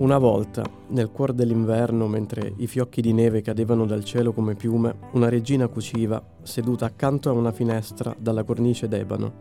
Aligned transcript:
Una 0.00 0.16
volta, 0.16 0.64
nel 0.88 1.10
cuore 1.10 1.34
dell'inverno, 1.34 2.08
mentre 2.08 2.54
i 2.56 2.66
fiocchi 2.66 3.02
di 3.02 3.12
neve 3.12 3.42
cadevano 3.42 3.84
dal 3.84 4.02
cielo 4.02 4.32
come 4.32 4.54
piume, 4.54 4.94
una 5.12 5.28
regina 5.28 5.68
cuciva, 5.68 6.24
seduta 6.40 6.86
accanto 6.86 7.28
a 7.28 7.34
una 7.34 7.52
finestra 7.52 8.16
dalla 8.18 8.42
cornice 8.42 8.88
d'ebano. 8.88 9.32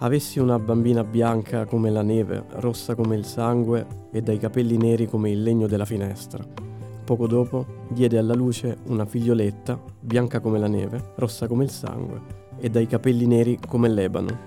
Avessi 0.00 0.38
una 0.40 0.58
bambina 0.58 1.02
bianca 1.04 1.64
come 1.64 1.88
la 1.88 2.02
neve, 2.02 2.44
rossa 2.56 2.94
come 2.94 3.16
il 3.16 3.24
sangue 3.24 3.86
e 4.12 4.20
dai 4.20 4.36
capelli 4.36 4.76
neri 4.76 5.08
come 5.08 5.30
il 5.30 5.42
legno 5.42 5.66
della 5.66 5.86
finestra. 5.86 6.44
Poco 7.02 7.26
dopo 7.26 7.64
diede 7.88 8.18
alla 8.18 8.34
luce 8.34 8.76
una 8.88 9.06
figlioletta, 9.06 9.80
bianca 10.00 10.40
come 10.40 10.58
la 10.58 10.68
neve, 10.68 11.12
rossa 11.14 11.46
come 11.46 11.64
il 11.64 11.70
sangue 11.70 12.20
e 12.58 12.68
dai 12.68 12.86
capelli 12.86 13.24
neri 13.24 13.58
come 13.66 13.88
l'ebano, 13.88 14.38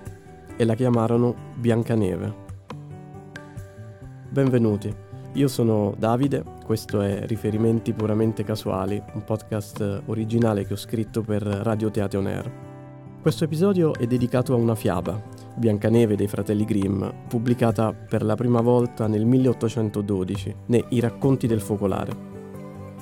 e 0.56 0.64
la 0.64 0.76
chiamarono 0.76 1.34
Biancaneve. 1.56 2.46
Benvenuti. 4.30 5.06
Io 5.34 5.46
sono 5.46 5.94
Davide, 5.96 6.42
questo 6.64 7.02
è 7.02 7.26
Riferimenti 7.26 7.92
puramente 7.92 8.44
casuali, 8.44 9.00
un 9.12 9.24
podcast 9.24 10.02
originale 10.06 10.66
che 10.66 10.72
ho 10.72 10.76
scritto 10.76 11.20
per 11.20 11.42
Radio 11.42 11.90
Teatro 11.90 12.20
Air. 12.24 12.50
Questo 13.20 13.44
episodio 13.44 13.94
è 13.94 14.06
dedicato 14.06 14.54
a 14.54 14.56
una 14.56 14.74
fiaba, 14.74 15.20
Biancaneve 15.54 16.16
dei 16.16 16.28
fratelli 16.28 16.64
Grimm, 16.64 17.04
pubblicata 17.28 17.92
per 17.92 18.22
la 18.22 18.36
prima 18.36 18.62
volta 18.62 19.06
nel 19.06 19.26
1812 19.26 20.54
nei 20.66 20.84
I 20.88 21.00
racconti 21.00 21.46
del 21.46 21.60
focolare. 21.60 22.27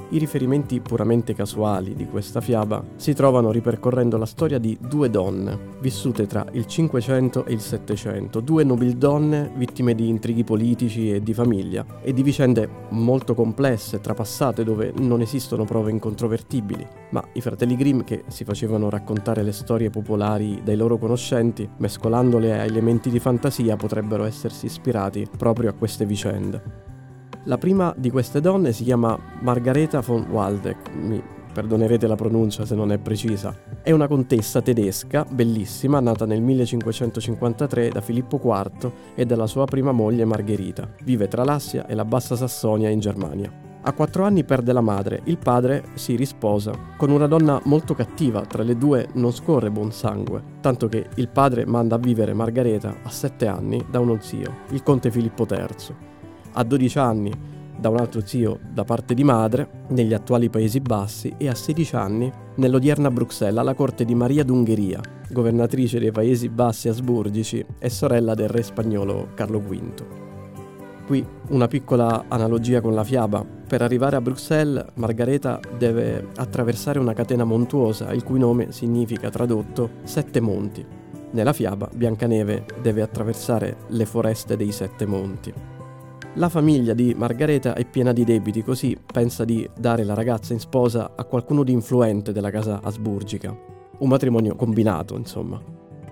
I 0.09 0.19
riferimenti 0.19 0.81
puramente 0.81 1.35
casuali 1.35 1.95
di 1.97 2.07
questa 2.07 2.41
fiaba 2.41 2.81
si 2.95 3.13
trovano 3.13 3.51
ripercorrendo 3.51 4.17
la 4.17 4.25
storia 4.25 4.59
di 4.59 4.79
due 4.81 5.11
donne, 5.11 5.59
vissute 5.81 6.29
tra 6.29 6.47
il 6.53 6.67
Cinquecento 6.67 7.45
e 7.45 7.53
il 7.53 7.61
Settecento, 7.61 8.39
due 8.39 8.63
nobildonne 8.63 9.51
vittime 9.57 9.97
di 9.97 10.09
intrighi 10.09 10.45
politici 10.45 11.13
e 11.13 11.21
di 11.21 11.35
famiglia, 11.35 11.85
e 12.03 12.13
di 12.13 12.23
vicende 12.23 12.69
molto 12.91 13.35
complesse, 13.35 14.01
trapassate, 14.01 14.63
dove 14.63 14.93
non 14.97 15.23
esistono 15.23 15.65
prove 15.65 15.91
incontrovertibili. 15.91 16.87
Ma 17.11 17.25
i 17.33 17.41
fratelli 17.41 17.75
Grimm, 17.75 18.03
che 18.03 18.23
si 18.29 18.45
facevano 18.45 18.89
raccontare 18.89 19.43
le 19.43 19.53
storie 19.53 19.91
popolari 19.91 20.61
dai 20.63 20.77
loro 20.77 20.99
conoscenti, 20.99 21.69
mescolandole 21.79 22.53
a 22.53 22.65
elementi 22.65 23.11
di 23.11 23.19
fantasia, 23.19 23.75
potrebbero 23.75 24.25
essersi 24.25 24.67
ispirati 24.67 25.27
proprio 25.37 25.71
a 25.71 25.73
queste 25.73 26.07
vicende. 26.07 26.95
La 27.49 27.59
prima 27.59 27.95
di 27.97 28.11
queste 28.11 28.41
donne 28.41 28.73
si 28.73 28.83
chiama 28.83 29.17
Margareta 29.41 30.01
von 30.01 30.27
Waldeck, 30.29 30.93
mi 30.97 31.23
perdonerete 31.53 32.09
la 32.09 32.17
pronuncia 32.17 32.65
se 32.65 32.75
non 32.75 32.91
è 32.91 32.99
precisa. 32.99 33.57
È 33.83 33.93
una 33.93 34.09
contessa 34.09 34.61
tedesca, 34.61 35.25
bellissima, 35.25 36.01
nata 36.01 36.27
nel 36.27 36.43
1553 36.43 37.91
da 37.91 38.01
Filippo 38.01 38.41
IV 38.43 38.91
e 39.15 39.25
dalla 39.27 39.47
sua 39.47 39.65
prima 39.65 39.93
moglie 39.93 40.25
Margherita. 40.25 40.93
Vive 41.05 41.29
tra 41.29 41.45
l'Assia 41.45 41.87
e 41.87 41.95
la 41.95 42.05
Bassa 42.05 42.35
Sassonia 42.35 42.89
in 42.89 42.99
Germania. 42.99 43.53
A 43.83 43.93
quattro 43.93 44.25
anni 44.25 44.43
perde 44.43 44.73
la 44.73 44.81
madre, 44.81 45.21
il 45.27 45.39
padre 45.39 45.85
si 45.95 46.17
risposa 46.17 46.73
con 46.97 47.11
una 47.13 47.29
donna 47.29 47.61
molto 47.67 47.95
cattiva, 47.95 48.41
tra 48.41 48.65
le 48.65 48.77
due 48.77 49.07
non 49.13 49.31
scorre 49.31 49.71
buon 49.71 49.93
sangue, 49.93 50.43
tanto 50.61 50.89
che 50.89 51.11
il 51.15 51.29
padre 51.29 51.65
manda 51.65 51.95
a 51.95 51.99
vivere 51.99 52.35
Margareta 52.35 52.97
a 53.05 53.09
sette 53.09 53.47
anni 53.47 53.87
da 53.89 54.01
uno 54.01 54.17
zio, 54.19 54.63
il 54.71 54.83
conte 54.83 55.13
Filippo 55.13 55.47
III 55.49 56.15
a 56.57 56.65
12 56.65 56.99
anni 56.99 57.33
da 57.79 57.91
un 57.91 57.99
altro 57.99 58.25
zio 58.25 58.59
da 58.73 58.85
parte 58.85 59.15
di 59.15 59.23
madre 59.23 59.85
negli 59.89 60.15
attuali 60.15 60.49
Paesi 60.49 60.81
Bassi 60.81 61.35
e 61.37 61.49
a 61.49 61.55
16 61.55 61.97
anni 61.97 62.33
nell'odierna 62.57 63.11
Bruxelles 63.11 63.59
alla 63.59 63.75
corte 63.75 64.05
di 64.05 64.15
Maria 64.15 64.45
d'Ungheria, 64.45 65.01
governatrice 65.31 65.99
dei 65.99 66.11
Paesi 66.11 66.49
Bassi 66.49 66.89
asburgici 66.89 67.65
e 67.79 67.91
sorella 67.91 68.35
del 68.35 68.49
re 68.49 68.63
spagnolo 68.63 69.29
Carlo 69.35 69.61
V. 69.61 70.05
Qui 71.07 71.25
una 71.51 71.69
piccola 71.69 72.25
analogia 72.29 72.81
con 72.81 72.95
la 72.95 73.05
fiaba. 73.05 73.45
Per 73.45 73.81
arrivare 73.81 74.17
a 74.17 74.21
Bruxelles, 74.21 74.85
Margareta 74.95 75.61
deve 75.79 76.29
attraversare 76.35 76.99
una 76.99 77.13
catena 77.13 77.45
montuosa, 77.45 78.13
il 78.13 78.25
cui 78.25 78.41
nome 78.41 78.73
significa 78.73 79.31
tradotto 79.31 79.91
Sette 80.03 80.41
Monti. 80.41 80.85
Nella 81.31 81.53
fiaba, 81.53 81.89
Biancaneve 81.95 82.65
deve 82.81 83.03
attraversare 83.03 83.77
le 83.89 84.07
foreste 84.07 84.57
dei 84.57 84.73
Sette 84.73 85.07
Monti. 85.07 85.76
La 86.37 86.51
famiglia 86.51 86.93
di 86.93 87.15
Margareta 87.17 87.73
è 87.73 87.87
piena 87.87 88.13
di 88.13 88.23
debiti, 88.23 88.63
così 88.63 88.95
pensa 89.11 89.47
di 89.47 89.67
dare 89.75 90.05
la 90.05 90.13
ragazza 90.13 90.53
in 90.53 90.59
sposa 90.61 91.13
a 91.17 91.25
qualcuno 91.25 91.65
di 91.65 91.73
influente 91.73 92.31
della 92.31 92.51
casa 92.51 92.81
asburgica. 92.83 93.57
Un 93.99 94.09
matrimonio 94.09 94.55
combinato, 94.55 95.17
insomma. 95.17 95.59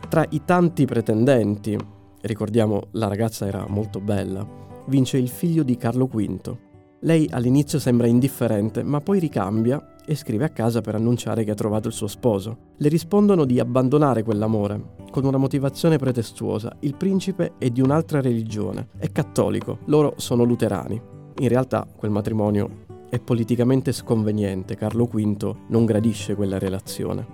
Tra 0.09 0.25
i 0.31 0.41
tanti 0.47 0.87
pretendenti, 0.87 1.77
ricordiamo 2.23 2.85
la 2.93 3.07
ragazza 3.07 3.47
era 3.47 3.67
molto 3.69 4.01
bella, 4.01 4.49
vince 4.87 5.19
il 5.19 5.29
figlio 5.29 5.63
di 5.63 5.77
Carlo 5.77 6.07
V. 6.07 6.57
Lei 7.01 7.29
all'inizio 7.31 7.79
sembra 7.79 8.07
indifferente, 8.07 8.83
ma 8.83 9.03
poi 9.03 9.19
ricambia 9.19 9.94
e 10.07 10.15
scrive 10.15 10.45
a 10.45 10.51
casa 10.51 10.81
per 10.81 10.95
annunciare 10.95 11.45
che 11.45 11.51
ha 11.51 11.55
trovato 11.55 11.89
il 11.89 11.95
suo 11.95 12.07
sposo. 12.07 12.57
Le 12.77 12.89
rispondono 12.89 13.45
di 13.45 13.59
abbandonare 13.59 14.23
quell'amore, 14.23 14.95
con 15.11 15.25
una 15.25 15.37
motivazione 15.37 15.97
pretestuosa. 15.97 16.77
Il 16.81 16.97
principe 16.97 17.53
è 17.59 17.71
di 17.71 17.81
un'altra 17.81 18.21
religione, 18.21 18.89
è 18.99 19.11
cattolico, 19.13 19.79
loro 19.87 20.15
sono 20.17 20.45
luterani. 20.45 21.01
In 21.39 21.49
realtà 21.49 21.87
quel 21.97 22.11
matrimonio 22.11 22.83
è 23.09 23.19
politicamente 23.21 23.93
sconveniente, 23.93 24.77
Carlo 24.77 25.07
V 25.07 25.57
non 25.69 25.85
gradisce 25.85 26.35
quella 26.35 26.59
relazione. 26.59 27.27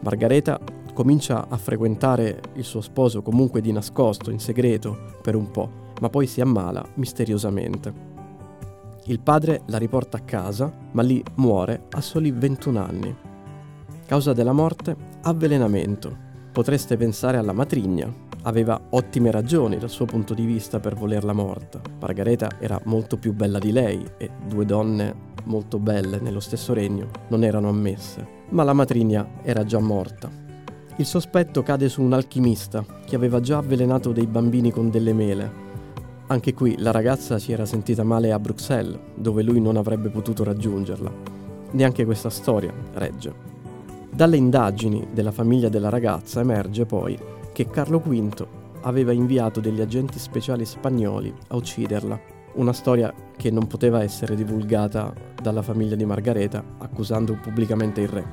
Margareta 0.00 0.60
comincia 0.94 1.46
a 1.48 1.56
frequentare 1.56 2.40
il 2.54 2.64
suo 2.64 2.80
sposo 2.80 3.22
comunque 3.22 3.60
di 3.60 3.70
nascosto, 3.70 4.30
in 4.30 4.40
segreto, 4.40 5.14
per 5.22 5.36
un 5.36 5.50
po', 5.50 5.70
ma 6.00 6.08
poi 6.08 6.26
si 6.26 6.40
ammala 6.40 6.84
misteriosamente. 6.94 8.07
Il 9.08 9.20
padre 9.20 9.62
la 9.68 9.78
riporta 9.78 10.18
a 10.18 10.20
casa, 10.20 10.70
ma 10.90 11.00
lì 11.00 11.24
muore 11.36 11.84
a 11.92 12.02
soli 12.02 12.30
21 12.30 12.78
anni. 12.78 13.16
Causa 14.04 14.34
della 14.34 14.52
morte? 14.52 14.94
Avvelenamento. 15.22 16.14
Potreste 16.52 16.98
pensare 16.98 17.38
alla 17.38 17.54
matrigna. 17.54 18.12
Aveva 18.42 18.78
ottime 18.90 19.30
ragioni 19.30 19.78
dal 19.78 19.88
suo 19.88 20.04
punto 20.04 20.34
di 20.34 20.44
vista 20.44 20.78
per 20.78 20.94
volerla 20.94 21.32
morta. 21.32 21.80
Margareta 21.98 22.50
era 22.60 22.78
molto 22.84 23.16
più 23.16 23.32
bella 23.32 23.58
di 23.58 23.72
lei 23.72 24.04
e 24.18 24.28
due 24.46 24.66
donne 24.66 25.14
molto 25.44 25.78
belle 25.78 26.20
nello 26.20 26.40
stesso 26.40 26.74
regno 26.74 27.08
non 27.28 27.44
erano 27.44 27.70
ammesse. 27.70 28.44
Ma 28.50 28.62
la 28.62 28.74
matrigna 28.74 29.26
era 29.42 29.64
già 29.64 29.78
morta. 29.78 30.30
Il 30.96 31.06
sospetto 31.06 31.62
cade 31.62 31.88
su 31.88 32.02
un 32.02 32.12
alchimista 32.12 32.84
che 33.06 33.16
aveva 33.16 33.40
già 33.40 33.56
avvelenato 33.56 34.12
dei 34.12 34.26
bambini 34.26 34.70
con 34.70 34.90
delle 34.90 35.14
mele 35.14 35.67
anche 36.30 36.52
qui 36.52 36.76
la 36.78 36.90
ragazza 36.90 37.38
si 37.38 37.52
era 37.52 37.64
sentita 37.64 38.04
male 38.04 38.32
a 38.32 38.38
Bruxelles, 38.38 38.98
dove 39.14 39.42
lui 39.42 39.60
non 39.60 39.76
avrebbe 39.76 40.10
potuto 40.10 40.44
raggiungerla. 40.44 41.10
Neanche 41.70 42.04
questa 42.04 42.28
storia 42.28 42.72
regge. 42.94 43.32
Dalle 44.10 44.36
indagini 44.36 45.08
della 45.12 45.32
famiglia 45.32 45.70
della 45.70 45.88
ragazza 45.88 46.40
emerge 46.40 46.84
poi 46.84 47.18
che 47.52 47.68
Carlo 47.70 47.98
V 48.00 48.46
aveva 48.82 49.12
inviato 49.12 49.60
degli 49.60 49.80
agenti 49.80 50.18
speciali 50.18 50.66
spagnoli 50.66 51.32
a 51.48 51.56
ucciderla. 51.56 52.20
Una 52.54 52.72
storia 52.72 53.12
che 53.36 53.50
non 53.50 53.66
poteva 53.66 54.02
essere 54.02 54.34
divulgata 54.34 55.14
dalla 55.40 55.62
famiglia 55.62 55.96
di 55.96 56.04
Margareta, 56.04 56.62
accusando 56.78 57.38
pubblicamente 57.40 58.02
il 58.02 58.08
re. 58.08 58.26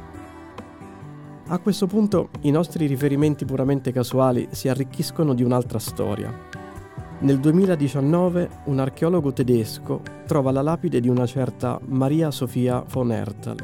A 1.47 1.59
questo 1.59 1.87
punto 1.87 2.29
i 2.41 2.51
nostri 2.51 2.87
riferimenti 2.87 3.45
puramente 3.45 3.91
casuali 3.91 4.47
si 4.51 4.67
arricchiscono 4.67 5.33
di 5.33 5.43
un'altra 5.43 5.79
storia, 5.79 6.33
nel 7.25 7.39
2019 7.39 8.49
un 8.65 8.77
archeologo 8.77 9.33
tedesco 9.33 10.01
trova 10.27 10.51
la 10.51 10.61
lapide 10.61 10.99
di 10.99 11.09
una 11.09 11.25
certa 11.25 11.79
Maria 11.85 12.29
Sofia 12.29 12.85
von 12.87 13.11
Ertel. 13.11 13.57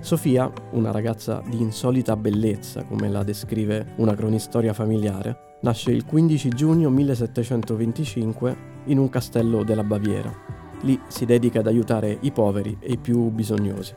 Sofia, 0.00 0.50
una 0.70 0.90
ragazza 0.92 1.42
di 1.46 1.60
insolita 1.60 2.16
bellezza, 2.16 2.84
come 2.84 3.10
la 3.10 3.22
descrive 3.22 3.92
una 3.96 4.14
cronistoria 4.14 4.72
familiare, 4.72 5.58
nasce 5.60 5.90
il 5.90 6.06
15 6.06 6.48
giugno 6.48 6.88
1725 6.88 8.56
in 8.86 8.96
un 8.96 9.10
castello 9.10 9.62
della 9.62 9.84
Baviera. 9.84 10.32
Lì 10.80 10.98
si 11.08 11.26
dedica 11.26 11.58
ad 11.58 11.66
aiutare 11.66 12.16
i 12.22 12.32
poveri 12.32 12.78
e 12.80 12.92
i 12.92 12.98
più 12.98 13.28
bisognosi. 13.28 13.94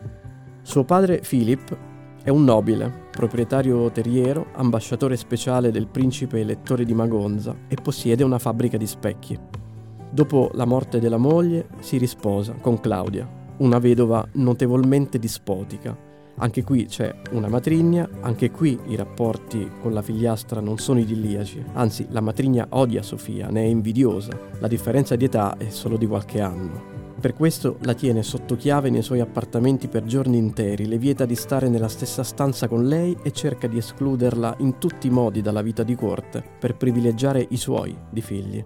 Suo 0.61 0.83
padre 0.83 1.21
Philip 1.25 1.77
è 2.25 2.29
un 2.29 2.43
nobile, 2.43 2.91
proprietario 3.11 3.91
terriero, 3.91 4.47
ambasciatore 4.53 5.15
speciale 5.15 5.69
del 5.69 5.85
principe 5.85 6.39
elettore 6.39 6.83
di 6.83 6.95
Magonza 6.95 7.55
e 7.67 7.75
possiede 7.75 8.23
una 8.23 8.39
fabbrica 8.39 8.77
di 8.77 8.87
specchi. 8.87 9.37
Dopo 10.09 10.49
la 10.55 10.65
morte 10.65 10.99
della 10.99 11.17
moglie 11.17 11.67
si 11.81 11.97
risposa 11.97 12.53
con 12.53 12.79
Claudia, 12.79 13.29
una 13.57 13.77
vedova 13.77 14.27
notevolmente 14.33 15.19
dispotica. 15.19 15.95
Anche 16.37 16.63
qui 16.63 16.87
c'è 16.87 17.13
una 17.33 17.47
matrigna, 17.47 18.09
anche 18.21 18.49
qui 18.49 18.75
i 18.87 18.95
rapporti 18.95 19.69
con 19.79 19.93
la 19.93 20.01
figliastra 20.01 20.59
non 20.59 20.79
sono 20.79 20.97
idilliaci, 20.97 21.63
anzi 21.73 22.07
la 22.09 22.21
matrigna 22.21 22.65
odia 22.71 23.03
Sofia, 23.03 23.49
ne 23.49 23.61
è 23.61 23.67
invidiosa, 23.67 24.35
la 24.57 24.67
differenza 24.67 25.15
di 25.15 25.25
età 25.25 25.57
è 25.57 25.69
solo 25.69 25.95
di 25.95 26.07
qualche 26.07 26.41
anno. 26.41 26.94
Per 27.19 27.33
questo 27.33 27.77
la 27.81 27.93
tiene 27.93 28.23
sotto 28.23 28.55
chiave 28.55 28.89
nei 28.89 29.01
suoi 29.01 29.21
appartamenti 29.21 29.87
per 29.87 30.03
giorni 30.03 30.37
interi, 30.37 30.85
le 30.85 30.97
vieta 30.97 31.25
di 31.25 31.35
stare 31.35 31.69
nella 31.69 31.87
stessa 31.87 32.23
stanza 32.23 32.67
con 32.67 32.85
lei 32.85 33.17
e 33.23 33.31
cerca 33.31 33.67
di 33.67 33.77
escluderla 33.77 34.55
in 34.59 34.77
tutti 34.77 35.07
i 35.07 35.09
modi 35.09 35.41
dalla 35.41 35.61
vita 35.61 35.83
di 35.83 35.95
corte 35.95 36.43
per 36.59 36.75
privilegiare 36.75 37.45
i 37.49 37.57
suoi 37.57 37.97
di 38.09 38.21
figli. 38.21 38.63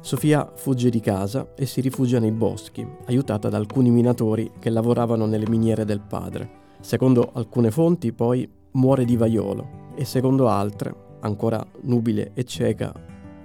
Sofia 0.00 0.50
fugge 0.54 0.90
di 0.90 1.00
casa 1.00 1.54
e 1.54 1.66
si 1.66 1.80
rifugia 1.80 2.18
nei 2.18 2.32
boschi, 2.32 2.86
aiutata 3.06 3.48
da 3.48 3.56
alcuni 3.56 3.90
minatori 3.90 4.52
che 4.58 4.70
lavoravano 4.70 5.26
nelle 5.26 5.48
miniere 5.48 5.84
del 5.84 6.00
padre. 6.00 6.50
Secondo 6.80 7.30
alcune 7.32 7.70
fonti, 7.70 8.12
poi, 8.12 8.48
muore 8.72 9.04
di 9.04 9.16
vaiolo 9.16 9.92
e 9.94 10.04
secondo 10.04 10.48
altre, 10.48 10.94
ancora 11.20 11.64
nubile 11.82 12.32
e 12.34 12.44
cieca, 12.44 12.92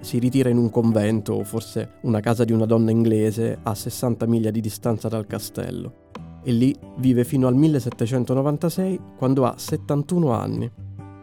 si 0.04 0.18
ritira 0.18 0.50
in 0.50 0.58
un 0.58 0.68
convento 0.68 1.32
o 1.32 1.44
forse 1.44 1.94
una 2.02 2.20
casa 2.20 2.44
di 2.44 2.52
una 2.52 2.66
donna 2.66 2.90
inglese 2.90 3.58
a 3.62 3.74
60 3.74 4.26
miglia 4.26 4.50
di 4.50 4.60
distanza 4.60 5.08
dal 5.08 5.26
castello. 5.26 6.02
E 6.44 6.52
lì 6.52 6.76
vive 6.98 7.24
fino 7.24 7.46
al 7.46 7.54
1796 7.54 9.00
quando 9.16 9.46
ha 9.46 9.54
71 9.56 10.30
anni. 10.30 10.70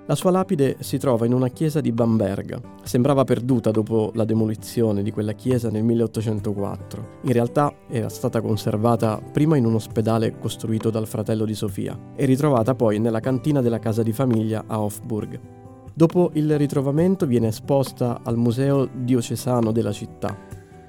La 0.07 0.15
sua 0.15 0.31
lapide 0.31 0.77
si 0.79 0.97
trova 0.97 1.27
in 1.27 1.33
una 1.33 1.49
chiesa 1.49 1.79
di 1.79 1.91
Bamberga. 1.91 2.59
Sembrava 2.83 3.23
perduta 3.23 3.69
dopo 3.69 4.11
la 4.15 4.25
demolizione 4.25 5.03
di 5.03 5.11
quella 5.11 5.33
chiesa 5.33 5.69
nel 5.69 5.83
1804. 5.83 7.19
In 7.21 7.33
realtà 7.33 7.71
era 7.87 8.09
stata 8.09 8.41
conservata 8.41 9.21
prima 9.31 9.57
in 9.57 9.65
un 9.65 9.75
ospedale 9.75 10.39
costruito 10.39 10.89
dal 10.89 11.07
fratello 11.07 11.45
di 11.45 11.53
Sofia 11.53 11.97
e 12.15 12.25
ritrovata 12.25 12.73
poi 12.73 12.97
nella 12.99 13.19
cantina 13.19 13.61
della 13.61 13.79
casa 13.79 14.01
di 14.01 14.11
famiglia 14.11 14.63
a 14.65 14.81
Hofburg. 14.81 15.60
Dopo 16.01 16.31
il 16.33 16.57
ritrovamento 16.57 17.27
viene 17.27 17.50
esposta 17.50 18.21
al 18.24 18.36
Museo 18.36 18.89
diocesano 18.92 19.71
della 19.71 19.92
città. 19.92 20.36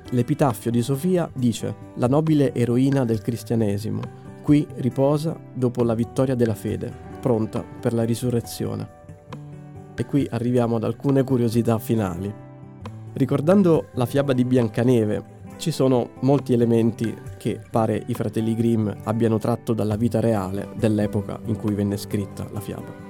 L'epitaffio 0.08 0.70
di 0.70 0.80
Sofia 0.80 1.30
dice 1.34 1.90
La 1.96 2.06
nobile 2.06 2.54
eroina 2.54 3.04
del 3.04 3.20
cristianesimo, 3.20 4.00
qui 4.42 4.66
riposa 4.76 5.38
dopo 5.52 5.82
la 5.82 5.92
vittoria 5.92 6.34
della 6.34 6.54
fede, 6.54 6.90
pronta 7.20 7.62
per 7.62 7.92
la 7.92 8.04
risurrezione. 8.04 8.88
E 9.94 10.06
qui 10.06 10.26
arriviamo 10.30 10.76
ad 10.76 10.84
alcune 10.84 11.24
curiosità 11.24 11.78
finali. 11.78 12.34
Ricordando 13.12 13.88
la 13.92 14.06
fiaba 14.06 14.32
di 14.32 14.46
Biancaneve, 14.46 15.24
ci 15.58 15.72
sono 15.72 16.12
molti 16.20 16.54
elementi 16.54 17.14
che 17.36 17.60
pare 17.70 18.02
i 18.06 18.14
fratelli 18.14 18.54
Grimm 18.54 18.88
abbiano 19.04 19.36
tratto 19.36 19.74
dalla 19.74 19.96
vita 19.96 20.20
reale 20.20 20.70
dell'epoca 20.74 21.38
in 21.44 21.56
cui 21.56 21.74
venne 21.74 21.98
scritta 21.98 22.48
la 22.50 22.60
fiaba. 22.60 23.01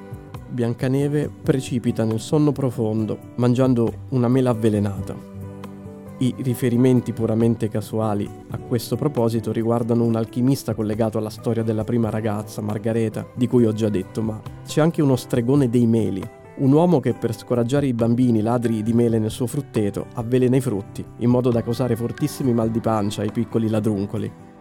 Biancaneve 0.52 1.30
precipita 1.30 2.04
nel 2.04 2.20
sonno 2.20 2.52
profondo 2.52 3.18
mangiando 3.36 3.90
una 4.10 4.28
mela 4.28 4.50
avvelenata. 4.50 5.16
I 6.18 6.34
riferimenti 6.40 7.14
puramente 7.14 7.70
casuali 7.70 8.28
a 8.50 8.58
questo 8.58 8.96
proposito 8.96 9.50
riguardano 9.50 10.04
un 10.04 10.14
alchimista 10.14 10.74
collegato 10.74 11.16
alla 11.16 11.30
storia 11.30 11.62
della 11.62 11.84
prima 11.84 12.10
ragazza, 12.10 12.60
Margareta, 12.60 13.26
di 13.34 13.48
cui 13.48 13.64
ho 13.64 13.72
già 13.72 13.88
detto, 13.88 14.20
ma 14.20 14.42
c'è 14.66 14.82
anche 14.82 15.00
uno 15.00 15.16
stregone 15.16 15.70
dei 15.70 15.86
meli, 15.86 16.22
un 16.56 16.70
uomo 16.70 17.00
che 17.00 17.14
per 17.14 17.34
scoraggiare 17.34 17.86
i 17.86 17.94
bambini 17.94 18.42
ladri 18.42 18.82
di 18.82 18.92
mele 18.92 19.18
nel 19.18 19.30
suo 19.30 19.46
frutteto 19.46 20.08
avvelena 20.16 20.56
i 20.56 20.60
frutti, 20.60 21.02
in 21.20 21.30
modo 21.30 21.50
da 21.50 21.62
causare 21.62 21.96
fortissimi 21.96 22.52
mal 22.52 22.70
di 22.70 22.80
pancia 22.80 23.22
ai 23.22 23.32
piccoli 23.32 23.70
ladruncoli. 23.70 24.51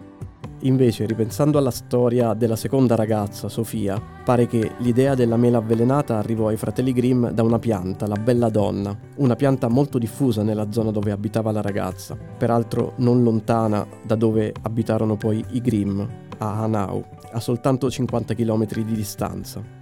Invece, 0.63 1.07
ripensando 1.07 1.57
alla 1.57 1.71
storia 1.71 2.35
della 2.35 2.55
seconda 2.55 2.95
ragazza, 2.95 3.49
Sofia, 3.49 3.99
pare 4.23 4.45
che 4.45 4.73
l'idea 4.77 5.15
della 5.15 5.35
mela 5.35 5.57
avvelenata 5.57 6.17
arrivò 6.17 6.49
ai 6.49 6.57
fratelli 6.57 6.93
Grimm 6.93 7.29
da 7.29 7.41
una 7.41 7.57
pianta, 7.57 8.05
la 8.05 8.15
bella 8.15 8.49
donna, 8.49 8.95
una 9.15 9.35
pianta 9.35 9.67
molto 9.69 9.97
diffusa 9.97 10.43
nella 10.43 10.71
zona 10.71 10.91
dove 10.91 11.11
abitava 11.11 11.51
la 11.51 11.61
ragazza, 11.61 12.15
peraltro 12.15 12.93
non 12.97 13.23
lontana 13.23 13.87
da 14.03 14.13
dove 14.13 14.53
abitarono 14.61 15.17
poi 15.17 15.43
i 15.51 15.61
Grimm, 15.61 15.99
a 16.37 16.61
Hanau, 16.61 17.03
a 17.31 17.39
soltanto 17.39 17.89
50 17.89 18.35
km 18.35 18.67
di 18.67 18.93
distanza. 18.93 19.80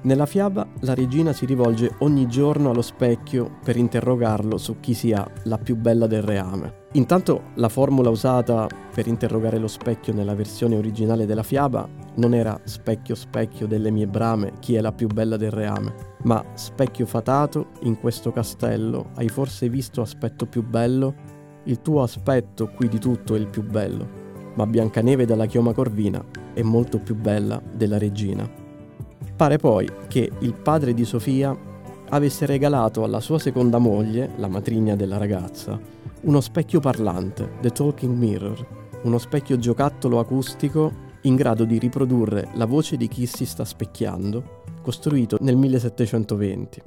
Nella 0.00 0.26
fiaba 0.26 0.64
la 0.82 0.94
regina 0.94 1.32
si 1.32 1.44
rivolge 1.44 1.96
ogni 1.98 2.28
giorno 2.28 2.70
allo 2.70 2.82
specchio 2.82 3.58
per 3.64 3.76
interrogarlo 3.76 4.56
su 4.56 4.78
chi 4.78 4.94
sia 4.94 5.28
la 5.44 5.58
più 5.58 5.74
bella 5.74 6.06
del 6.06 6.22
reame. 6.22 6.86
Intanto 6.92 7.50
la 7.54 7.68
formula 7.68 8.08
usata 8.08 8.68
per 8.94 9.08
interrogare 9.08 9.58
lo 9.58 9.66
specchio 9.66 10.14
nella 10.14 10.36
versione 10.36 10.76
originale 10.76 11.26
della 11.26 11.42
fiaba 11.42 11.88
non 12.14 12.32
era 12.32 12.58
specchio 12.62 13.16
specchio 13.16 13.66
delle 13.66 13.90
mie 13.90 14.06
brame, 14.06 14.52
chi 14.60 14.76
è 14.76 14.80
la 14.80 14.92
più 14.92 15.08
bella 15.08 15.36
del 15.36 15.50
reame, 15.50 15.92
ma 16.22 16.44
specchio 16.54 17.04
fatato, 17.04 17.70
in 17.82 17.98
questo 17.98 18.30
castello 18.30 19.10
hai 19.16 19.28
forse 19.28 19.68
visto 19.68 20.00
aspetto 20.00 20.46
più 20.46 20.64
bello? 20.64 21.14
Il 21.64 21.82
tuo 21.82 22.02
aspetto 22.02 22.68
qui 22.68 22.88
di 22.88 23.00
tutto 23.00 23.34
è 23.34 23.38
il 23.38 23.48
più 23.48 23.64
bello, 23.64 24.08
ma 24.54 24.64
Biancaneve 24.64 25.26
dalla 25.26 25.46
chioma 25.46 25.72
corvina 25.72 26.24
è 26.54 26.62
molto 26.62 26.98
più 27.00 27.16
bella 27.16 27.60
della 27.74 27.98
regina. 27.98 28.57
Pare 29.36 29.56
poi 29.58 29.88
che 30.08 30.30
il 30.40 30.52
padre 30.54 30.94
di 30.94 31.04
Sofia 31.04 31.56
avesse 32.10 32.46
regalato 32.46 33.04
alla 33.04 33.20
sua 33.20 33.38
seconda 33.38 33.78
moglie, 33.78 34.30
la 34.36 34.48
matrigna 34.48 34.96
della 34.96 35.16
ragazza, 35.16 35.78
uno 36.22 36.40
specchio 36.40 36.80
parlante, 36.80 37.52
The 37.60 37.70
Talking 37.70 38.16
Mirror, 38.16 38.66
uno 39.02 39.18
specchio 39.18 39.58
giocattolo 39.58 40.18
acustico 40.18 41.06
in 41.22 41.36
grado 41.36 41.64
di 41.64 41.78
riprodurre 41.78 42.48
la 42.54 42.64
voce 42.64 42.96
di 42.96 43.08
chi 43.08 43.26
si 43.26 43.44
sta 43.44 43.64
specchiando, 43.64 44.62
costruito 44.82 45.36
nel 45.40 45.56
1720. 45.56 46.82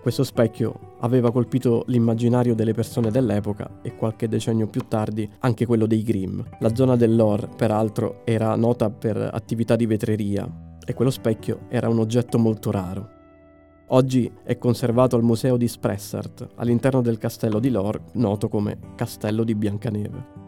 Questo 0.00 0.24
specchio 0.24 0.96
aveva 1.00 1.30
colpito 1.30 1.84
l'immaginario 1.86 2.56
delle 2.56 2.72
persone 2.72 3.12
dell'epoca 3.12 3.78
e 3.82 3.94
qualche 3.94 4.28
decennio 4.28 4.66
più 4.66 4.88
tardi 4.88 5.30
anche 5.40 5.64
quello 5.64 5.86
dei 5.86 6.02
Grimm. 6.02 6.40
La 6.58 6.74
zona 6.74 6.96
dell'Or, 6.96 7.48
peraltro, 7.54 8.22
era 8.24 8.56
nota 8.56 8.90
per 8.90 9.16
attività 9.32 9.76
di 9.76 9.86
vetreria 9.86 10.70
e 10.84 10.94
quello 10.94 11.10
specchio 11.10 11.60
era 11.68 11.88
un 11.88 11.98
oggetto 11.98 12.38
molto 12.38 12.70
raro. 12.70 13.20
Oggi 13.88 14.30
è 14.42 14.56
conservato 14.56 15.16
al 15.16 15.22
museo 15.22 15.56
di 15.56 15.68
Spressart, 15.68 16.48
all'interno 16.54 17.02
del 17.02 17.18
castello 17.18 17.58
di 17.58 17.68
Lor, 17.68 18.00
noto 18.12 18.48
come 18.48 18.78
Castello 18.94 19.44
di 19.44 19.54
Biancaneve. 19.54 20.40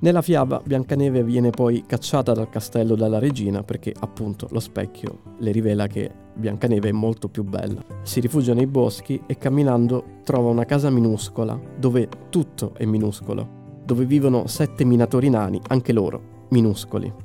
Nella 0.00 0.22
fiaba 0.22 0.60
Biancaneve 0.64 1.22
viene 1.22 1.50
poi 1.50 1.84
cacciata 1.86 2.32
dal 2.32 2.50
castello 2.50 2.94
dalla 2.94 3.18
regina 3.18 3.62
perché 3.62 3.94
appunto 3.98 4.48
lo 4.50 4.60
specchio 4.60 5.34
le 5.38 5.50
rivela 5.50 5.86
che 5.86 6.10
Biancaneve 6.34 6.90
è 6.90 6.92
molto 6.92 7.28
più 7.28 7.42
bella. 7.42 7.82
Si 8.02 8.20
rifugia 8.20 8.54
nei 8.54 8.66
boschi 8.66 9.22
e 9.26 9.38
camminando 9.38 10.20
trova 10.24 10.50
una 10.50 10.64
casa 10.64 10.90
minuscola 10.90 11.58
dove 11.78 12.08
tutto 12.28 12.74
è 12.76 12.84
minuscolo, 12.84 13.82
dove 13.84 14.04
vivono 14.04 14.46
sette 14.46 14.84
minatori 14.84 15.30
nani, 15.30 15.60
anche 15.68 15.92
loro 15.92 16.46
minuscoli. 16.50 17.23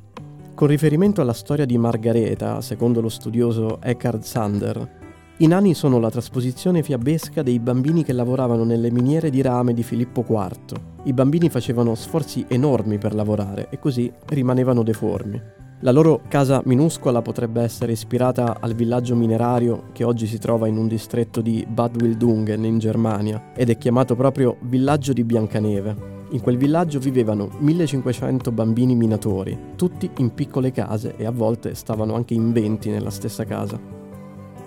Con 0.60 0.68
riferimento 0.68 1.22
alla 1.22 1.32
storia 1.32 1.64
di 1.64 1.78
Margareta, 1.78 2.60
secondo 2.60 3.00
lo 3.00 3.08
studioso 3.08 3.80
Eckhard 3.82 4.24
Sander, 4.24 4.90
i 5.38 5.48
nani 5.48 5.74
sono 5.74 6.00
la 6.00 6.10
trasposizione 6.10 6.84
fiabesca 6.84 7.42
dei 7.44 7.60
bambini 7.60 8.04
che 8.04 8.12
lavoravano 8.12 8.66
nelle 8.66 8.92
miniere 8.92 9.30
di 9.30 9.42
rame 9.42 9.74
di 9.74 9.84
Filippo 9.84 10.26
IV. 10.28 10.82
I 11.06 11.14
bambini 11.14 11.48
facevano 11.48 11.96
sforzi 11.96 12.44
enormi 12.50 12.98
per 12.98 13.16
lavorare 13.16 13.70
e 13.70 13.80
così 13.80 14.12
rimanevano 14.26 14.84
deformi. 14.84 15.42
La 15.80 15.92
loro 15.92 16.24
casa 16.28 16.62
minuscola 16.66 17.22
potrebbe 17.22 17.62
essere 17.62 17.94
ispirata 17.94 18.58
al 18.60 18.74
villaggio 18.74 19.16
minerario 19.16 19.86
che 19.94 20.04
oggi 20.04 20.28
si 20.28 20.40
trova 20.40 20.68
in 20.68 20.76
un 20.76 20.90
distretto 20.90 21.40
di 21.40 21.66
Bad 21.70 22.02
Wildungen 22.02 22.66
in 22.66 22.80
Germania 22.80 23.54
ed 23.56 23.70
è 23.70 23.78
chiamato 23.78 24.14
proprio 24.18 24.58
Villaggio 24.64 25.14
di 25.14 25.24
Biancaneve. 25.24 26.19
In 26.32 26.42
quel 26.42 26.58
villaggio 26.58 27.00
vivevano 27.00 27.50
1500 27.58 28.52
bambini 28.52 28.94
minatori, 28.94 29.58
tutti 29.76 30.08
in 30.18 30.36
piccole 30.36 30.72
case 30.72 31.16
e 31.18 31.26
a 31.26 31.32
volte 31.32 31.74
stavano 31.74 32.14
anche 32.14 32.36
in 32.36 32.52
20 32.52 32.92
nella 32.92 33.10
stessa 33.10 33.46
casa. 33.46 33.98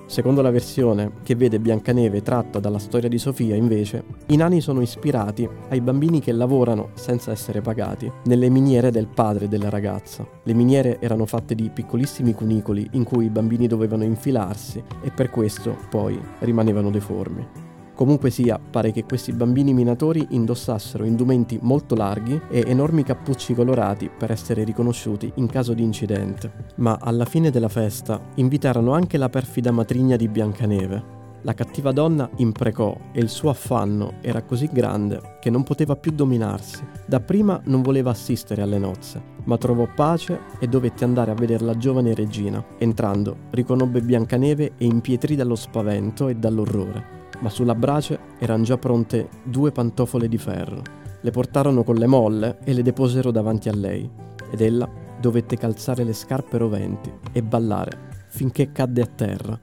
Secondo 0.07 0.43
la 0.43 0.51
versione 0.51 1.13
che 1.23 1.37
vede 1.37 1.61
Biancaneve 1.61 2.21
tratta 2.21 2.59
dalla 2.59 2.81
storia 2.81 3.09
di 3.09 3.17
Sofia, 3.17 3.55
invece, 3.55 4.03
i 4.27 4.37
nani 4.37 4.61
sono 4.61 4.81
ispirati 4.81 5.49
ai 5.69 5.81
bambini 5.81 6.21
che 6.21 6.33
lavorano 6.33 6.91
senza 6.95 7.31
essere 7.31 7.61
pagati 7.61 8.11
nelle 8.25 8.51
miniere 8.51 8.91
del 8.91 9.07
padre 9.07 9.47
della 9.47 9.71
ragazza. 9.71 10.27
Le 10.43 10.55
miniere 10.55 11.01
erano 11.01 11.27
fatte 11.27 11.55
di 11.55 11.71
piccolissimi 11.71 12.35
cunicoli 12.35 12.89
in 12.93 13.05
cui 13.05 13.27
i 13.27 13.31
bambini 13.31 13.69
dovevano 13.69 14.03
infilarsi 14.03 14.83
e 15.01 15.11
per 15.13 15.31
questo 15.31 15.77
poi 15.89 16.21
rimanevano 16.41 16.91
deformi. 16.91 17.72
Comunque 18.03 18.31
sia, 18.31 18.59
pare 18.59 18.91
che 18.91 19.05
questi 19.05 19.33
bambini 19.33 19.73
minatori 19.73 20.27
indossassero 20.31 21.05
indumenti 21.05 21.57
molto 21.63 21.95
larghi 21.95 22.41
e 22.51 22.65
enormi 22.67 23.05
cappucci 23.05 23.55
colorati 23.55 24.11
per 24.11 24.33
essere 24.33 24.65
riconosciuti 24.65 25.31
in 25.37 25.47
caso 25.47 25.73
di 25.73 25.85
incidente. 25.85 26.51
Ma 26.79 26.99
alla 27.01 27.25
fine 27.25 27.53
della 27.53 27.69
festa 27.69 28.21
invitarono 28.35 28.93
anche 28.93 29.19
la 29.19 29.29
perfida 29.29 29.71
matrigna 29.71 30.17
di 30.17 30.27
Biancaneve. 30.27 31.05
La 31.43 31.55
cattiva 31.55 31.93
donna 31.93 32.29
imprecò 32.39 32.93
e 33.13 33.21
il 33.21 33.29
suo 33.29 33.51
affanno 33.51 34.15
era 34.21 34.43
così 34.43 34.69
grande 34.73 35.39
che 35.41 35.51
non 35.51 35.63
poteva 35.63 35.95
più 35.95 36.11
dominarsi. 36.11 36.85
Dapprima 37.07 37.61
non 37.67 37.83
voleva 37.83 38.11
assistere 38.11 38.63
alle 38.63 38.79
nozze, 38.79 39.23
ma 39.45 39.57
trovò 39.57 39.87
pace 39.95 40.41
e 40.59 40.67
dovette 40.67 41.05
andare 41.05 41.31
a 41.31 41.35
vedere 41.35 41.65
la 41.65 41.77
giovane 41.77 42.15
regina. 42.15 42.65
Entrando, 42.79 43.37
riconobbe 43.51 44.01
Biancaneve 44.01 44.73
e 44.77 44.87
impietrì 44.87 45.37
dallo 45.37 45.55
spavento 45.55 46.27
e 46.27 46.35
dall'orrore 46.35 47.21
ma 47.43 47.51
sulla 47.51 47.75
brace 47.75 48.19
erano 48.39 48.63
già 48.63 48.79
pronte 48.79 49.29
due 49.43 49.71
pantofole 49.71 50.29
di 50.29 50.39
ferro. 50.39 50.83
Le 51.21 51.31
portarono 51.31 51.85
con 51.85 51.97
le 51.97 52.07
molle 52.07 52.59
e 52.65 52.73
le 52.73 52.83
deposero 52.83 53.31
davanti 53.31 53.69
a 53.69 53.75
lei, 53.75 54.09
ed 54.51 54.61
ella 54.61 54.89
dovette 55.21 55.57
calzare 55.57 56.05
le 56.05 56.13
scarpe 56.13 56.59
roventi 56.59 57.13
e 57.33 57.43
ballare 57.43 58.11
finché 58.33 58.73
cadde 58.73 59.03
a 59.03 59.07
terra. 59.07 59.61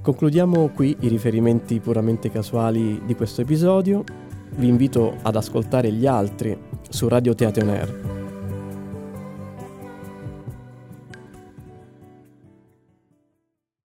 Concludiamo 0.00 0.68
qui 0.68 0.96
i 1.00 1.08
riferimenti 1.08 1.80
puramente 1.80 2.30
casuali 2.30 3.02
di 3.04 3.14
questo 3.14 3.42
episodio. 3.42 4.04
vi 4.54 4.68
invito 4.68 5.16
ad 5.22 5.36
ascoltare 5.36 5.90
gli 5.90 6.06
altri 6.06 6.58
su 6.88 7.08
Radio 7.08 7.34
Teatro 7.34 7.64
On 7.64 8.21